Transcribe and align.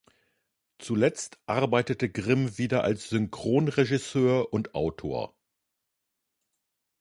Zuletzt 0.79 1.37
arbeitete 1.45 2.09
Grimm 2.09 2.57
wieder 2.57 2.83
als 2.83 3.09
Synchronregisseur 3.09 4.51
und 4.51 4.71
-autor. 4.71 5.35